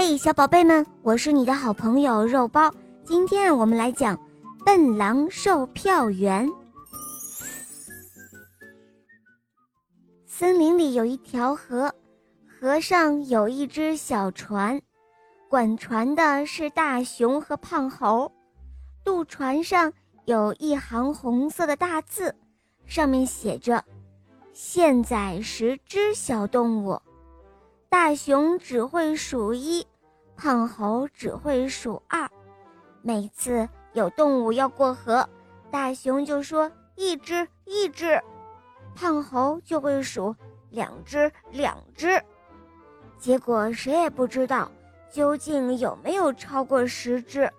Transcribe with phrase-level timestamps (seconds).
[0.00, 2.72] 嘿，小宝贝们，我是你的好朋友肉包。
[3.04, 4.16] 今天我们来讲
[4.64, 6.48] 《笨狼售票员》。
[10.24, 11.92] 森林里有一条河，
[12.46, 14.80] 河上有一只小船，
[15.48, 18.30] 管船的是大熊和胖猴。
[19.04, 19.92] 渡船上
[20.26, 22.32] 有一行红色的大字，
[22.86, 23.84] 上面写着
[24.54, 26.96] ：“现载十只小动物。”
[27.90, 29.86] 大熊只会数一，
[30.36, 32.28] 胖猴只会数二。
[33.00, 35.26] 每次有动物要过河，
[35.70, 38.22] 大熊就说一只一只，
[38.94, 40.36] 胖猴就会数
[40.68, 42.22] 两只两只。
[43.18, 44.70] 结果谁也不知道
[45.10, 47.50] 究竟有没有超过十只。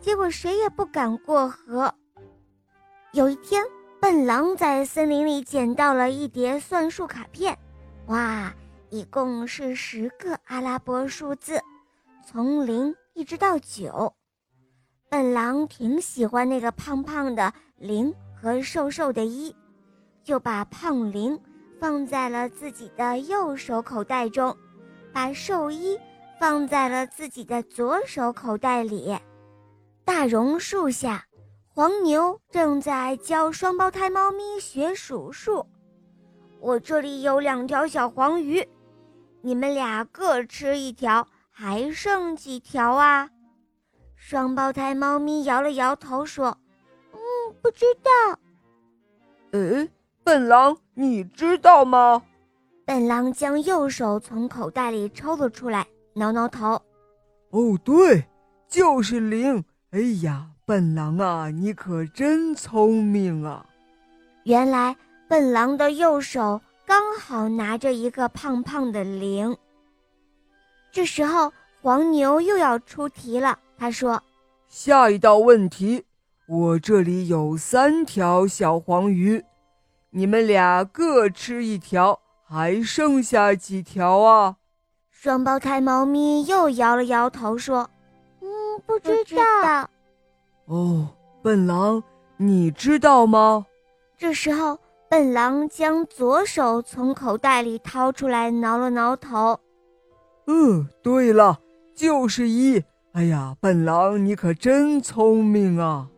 [0.00, 1.94] 结果谁也不敢过河。
[3.12, 3.62] 有一天，
[4.00, 7.56] 笨狼在森林里捡到了一叠算术卡片，
[8.06, 8.52] 哇！
[8.92, 11.58] 一共是十个阿拉伯数字，
[12.26, 14.12] 从零一直到九。
[15.08, 19.56] 笨狼挺喜欢那个胖胖的零和瘦瘦的一，
[20.22, 21.40] 就把胖零
[21.80, 24.54] 放在了自己的右手口袋中，
[25.10, 25.98] 把瘦一
[26.38, 29.16] 放在了自己的左手口袋里。
[30.04, 31.24] 大榕树下，
[31.66, 35.66] 黄牛正在教双胞胎猫咪学数数。
[36.60, 38.62] 我这里有两条小黄鱼。
[39.44, 43.28] 你们俩各吃一条，还剩几条啊？
[44.14, 46.56] 双胞胎猫咪摇了摇头说
[47.12, 47.18] ：“嗯，
[47.60, 48.38] 不知道。”
[49.50, 49.88] 哎，
[50.22, 52.22] 笨狼，你知道吗？
[52.84, 56.80] 笨狼将右手从口袋里抽了出来，挠挠头
[57.50, 58.24] ：“哦，对，
[58.68, 59.64] 就是零。
[59.90, 63.66] 哎呀，笨狼啊，你可真聪明啊！
[64.44, 64.96] 原来
[65.28, 66.60] 笨狼的右手。”
[66.92, 69.56] 刚好拿着一个胖胖的铃。
[70.90, 73.58] 这时候，黄牛又要出题了。
[73.78, 74.22] 他说
[74.68, 76.04] ：“下一道问题，
[76.46, 79.42] 我这里有三条小黄鱼，
[80.10, 84.56] 你们俩各吃一条，还剩下几条啊？”
[85.08, 87.88] 双胞胎猫咪又摇了摇头说
[88.42, 88.46] ：“嗯，
[88.84, 89.88] 不知道。”
[90.68, 91.08] 哦，
[91.42, 92.04] 笨狼，
[92.36, 93.64] 你知道吗？
[94.18, 94.78] 这时候。
[95.12, 99.60] 笨狼将左手从口袋里掏出来，挠了挠头。
[100.46, 101.60] 嗯，对了，
[101.94, 102.82] 就是一。
[103.12, 106.08] 哎呀，笨狼，你可真聪明啊！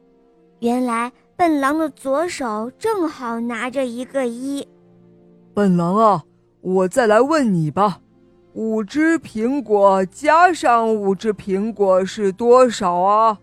[0.61, 4.65] 原来笨狼的左手正好拿着一个一。
[5.53, 6.23] 笨狼啊，
[6.61, 8.01] 我再来问你吧，
[8.53, 13.41] 五只苹果加上五只苹果是多少啊？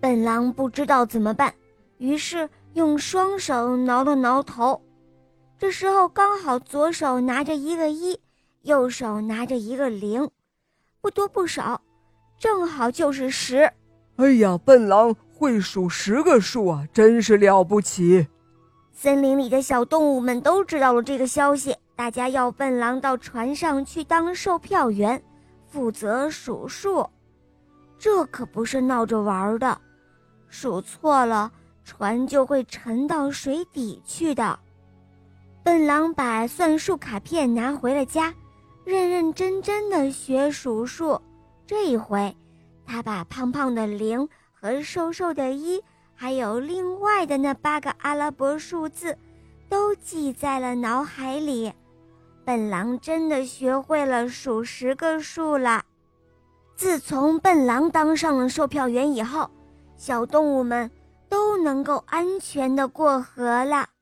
[0.00, 1.52] 笨狼不知道怎么办，
[1.98, 2.48] 于是。
[2.74, 4.82] 用双手挠了挠头，
[5.58, 8.18] 这时候刚好左手拿着一个一，
[8.62, 10.28] 右手拿着一个零，
[11.00, 11.80] 不多不少，
[12.36, 13.70] 正好就是十。
[14.16, 18.26] 哎呀，笨狼会数十个数啊，真是了不起！
[18.92, 25.22] 森林里的小动物们都知道了这个消息，大家要笨狼到船上去当售票员，
[25.68, 27.08] 负责数数。
[27.98, 29.80] 这可不是闹着玩的，
[30.48, 31.52] 数错了。
[31.84, 34.58] 船就会沉到水底去的。
[35.62, 38.34] 笨狼把算术卡片拿回了家，
[38.84, 41.20] 认认真真的学数数。
[41.66, 42.36] 这一回，
[42.86, 45.82] 他把胖胖的零和瘦瘦的一，
[46.14, 49.16] 还有另外的那八个阿拉伯数字，
[49.68, 51.72] 都记在了脑海里。
[52.44, 55.82] 笨狼真的学会了数十个数了。
[56.76, 59.50] 自从笨狼当上了售票员以后，
[59.96, 60.90] 小动物们。
[61.34, 63.93] 都能够安全的过河了。